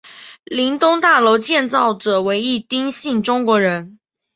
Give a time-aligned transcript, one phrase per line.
[0.45, 3.99] 林东大楼建造者为一丁姓中国人。